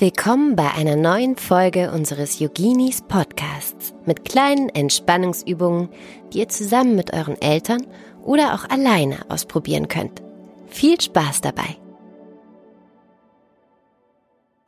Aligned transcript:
Willkommen 0.00 0.56
bei 0.56 0.70
einer 0.70 0.96
neuen 0.96 1.36
Folge 1.36 1.92
unseres 1.92 2.38
Yoginis 2.38 3.02
Podcasts 3.02 3.92
mit 4.06 4.24
kleinen 4.24 4.70
Entspannungsübungen, 4.70 5.90
die 6.32 6.38
ihr 6.38 6.48
zusammen 6.48 6.96
mit 6.96 7.12
euren 7.12 7.38
Eltern 7.42 7.86
oder 8.22 8.54
auch 8.54 8.64
alleine 8.70 9.30
ausprobieren 9.30 9.88
könnt. 9.88 10.22
Viel 10.68 10.98
Spaß 10.98 11.42
dabei! 11.42 11.76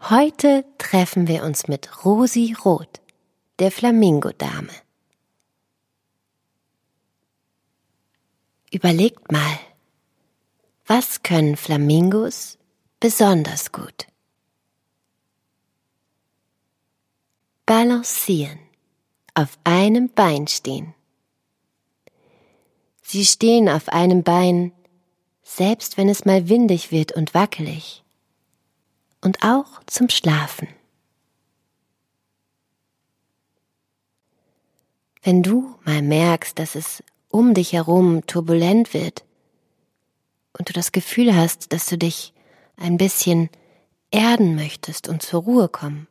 Heute 0.02 0.66
treffen 0.76 1.26
wir 1.28 1.44
uns 1.44 1.66
mit 1.66 2.04
Rosi 2.04 2.54
Roth, 2.62 3.00
der 3.58 3.70
Flamingo-Dame. 3.70 4.68
Überlegt 8.70 9.32
mal, 9.32 9.58
was 10.84 11.22
können 11.22 11.56
Flamingos 11.56 12.58
besonders 13.00 13.72
gut? 13.72 14.11
Balancieren, 17.82 18.60
auf 19.34 19.58
einem 19.64 20.08
Bein 20.08 20.46
stehen. 20.46 20.94
Sie 23.02 23.24
stehen 23.24 23.68
auf 23.68 23.88
einem 23.88 24.22
Bein, 24.22 24.70
selbst 25.42 25.96
wenn 25.96 26.08
es 26.08 26.24
mal 26.24 26.48
windig 26.48 26.92
wird 26.92 27.10
und 27.10 27.34
wackelig. 27.34 28.04
Und 29.20 29.42
auch 29.42 29.82
zum 29.86 30.08
Schlafen. 30.10 30.68
Wenn 35.24 35.42
du 35.42 35.74
mal 35.84 36.02
merkst, 36.02 36.56
dass 36.60 36.76
es 36.76 37.02
um 37.30 37.52
dich 37.52 37.72
herum 37.72 38.24
turbulent 38.28 38.94
wird 38.94 39.24
und 40.56 40.68
du 40.68 40.72
das 40.72 40.92
Gefühl 40.92 41.34
hast, 41.34 41.72
dass 41.72 41.86
du 41.86 41.98
dich 41.98 42.32
ein 42.76 42.96
bisschen 42.96 43.50
erden 44.12 44.54
möchtest 44.54 45.08
und 45.08 45.22
zur 45.22 45.42
Ruhe 45.42 45.68
kommen, 45.68 46.06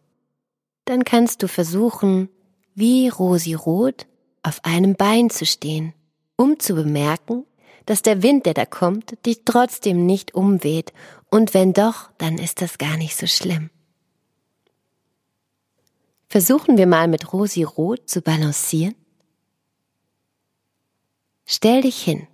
dann 0.86 1.04
kannst 1.04 1.44
du 1.44 1.48
versuchen, 1.48 2.30
wie 2.76 3.10
Rosi 3.10 3.54
Rot 3.54 4.08
auf 4.44 4.64
einem 4.66 4.96
Bein 4.96 5.30
zu 5.30 5.46
stehen, 5.46 5.94
um 6.36 6.60
zu 6.60 6.76
bemerken, 6.76 7.46
dass 7.86 8.02
der 8.02 8.24
Wind, 8.24 8.46
der 8.46 8.54
da 8.54 8.66
kommt, 8.66 9.26
dich 9.26 9.42
trotzdem 9.46 10.06
nicht 10.06 10.34
umweht, 10.34 10.94
und 11.30 11.54
wenn 11.54 11.74
doch, 11.74 12.10
dann 12.18 12.38
ist 12.38 12.62
das 12.62 12.78
gar 12.78 12.98
nicht 12.98 13.16
so 13.16 13.26
schlimm. 13.26 13.70
Versuchen 16.28 16.78
wir 16.78 16.88
mal 16.88 17.08
mit 17.08 17.34
Rosi 17.34 17.64
Rot 17.64 18.10
zu 18.10 18.22
balancieren. 18.22 18.96
Stell 21.46 21.82
dich 21.82 22.02
hin. 22.02 22.28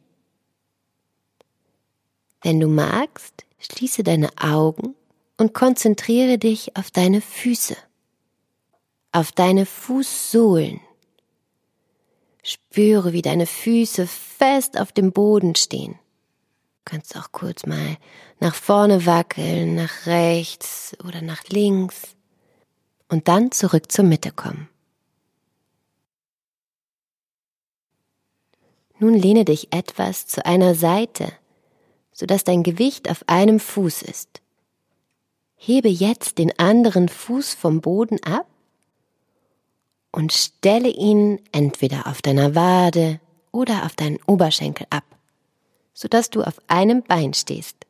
Wenn 2.42 2.59
du 2.59 2.68
magst, 2.68 3.45
schließe 3.59 4.03
deine 4.03 4.30
Augen 4.38 4.95
und 5.38 5.53
konzentriere 5.53 6.38
dich 6.38 6.75
auf 6.75 6.92
deine 6.92 7.22
Füße 7.22 7.75
auf 9.18 9.32
deine 9.32 9.66
Fußsohlen. 9.66 10.80
Spüre, 12.44 13.14
wie 13.14 13.24
deine 13.24 13.48
Füße 13.48 14.06
fest 14.06 14.80
auf 14.80 14.92
dem 14.92 15.12
Boden 15.12 15.56
stehen. 15.56 15.94
Du 15.94 16.92
kannst 16.92 17.18
auch 17.18 17.32
kurz 17.32 17.66
mal 17.66 17.98
nach 18.40 18.54
vorne 18.54 19.08
wackeln, 19.08 19.74
nach 19.74 20.06
rechts 20.06 20.96
oder 21.04 21.24
nach 21.24 21.44
links 21.46 22.16
und 23.09 23.28
dann 23.28 23.52
zurück 23.52 23.92
zur 23.92 24.06
Mitte 24.06 24.32
kommen. 24.32 24.70
Nun 29.00 29.16
lehne 29.16 29.46
dich 29.46 29.74
etwas 29.74 30.28
zu 30.28 30.46
einer 30.46 30.76
Seite, 30.76 31.34
sodass 32.12 32.44
dein 32.44 32.62
Gewicht 32.62 33.09
auf 33.09 33.28
einem 33.28 33.59
Fuß 33.59 34.04
ist. 34.04 34.42
Hebe 35.56 35.90
jetzt 35.90 36.38
den 36.38 36.58
anderen 36.59 37.09
Fuß 37.09 37.56
vom 37.56 37.81
Boden 37.81 38.22
ab 38.22 38.46
und 40.17 40.33
stelle 40.33 40.89
ihn 40.89 41.39
entweder 41.51 42.07
auf 42.07 42.23
deiner 42.23 42.55
Wade 42.55 43.19
oder 43.51 43.85
auf 43.85 43.95
deinen 43.95 44.17
Oberschenkel 44.25 44.88
ab, 44.89 45.03
sodass 45.94 46.31
du 46.31 46.41
auf 46.41 46.59
einem 46.66 47.03
Bein 47.03 47.35
stehst. 47.35 47.85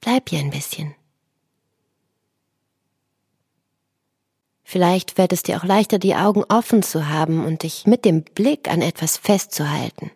Bleib 0.00 0.28
hier 0.28 0.40
ein 0.40 0.50
bisschen. 0.50 0.96
Vielleicht 4.64 5.12
fällt 5.12 5.32
es 5.32 5.44
dir 5.44 5.58
auch 5.58 5.64
leichter, 5.64 6.00
die 6.00 6.16
Augen 6.16 6.42
offen 6.48 6.82
zu 6.82 7.08
haben 7.08 7.44
und 7.44 7.62
dich 7.62 7.86
mit 7.86 8.04
dem 8.04 8.24
Blick 8.24 8.68
an 8.68 8.82
etwas 8.82 9.18
festzuhalten. 9.18 10.10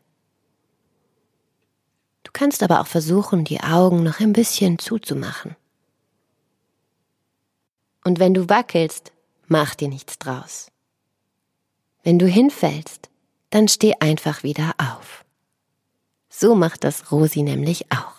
Du 2.24 2.32
kannst 2.32 2.64
aber 2.64 2.80
auch 2.80 2.88
versuchen, 2.88 3.44
die 3.44 3.60
Augen 3.60 4.02
noch 4.02 4.18
ein 4.18 4.32
bisschen 4.32 4.80
zuzumachen. 4.80 5.54
Und 8.06 8.20
wenn 8.20 8.34
du 8.34 8.48
wackelst, 8.48 9.10
mach 9.48 9.74
dir 9.74 9.88
nichts 9.88 10.16
draus. 10.20 10.70
Wenn 12.04 12.20
du 12.20 12.28
hinfällst, 12.28 13.10
dann 13.50 13.66
steh 13.66 13.94
einfach 13.98 14.44
wieder 14.44 14.74
auf. 14.78 15.24
So 16.28 16.54
macht 16.54 16.84
das 16.84 17.10
Rosi 17.10 17.42
nämlich 17.42 17.90
auch. 17.90 18.15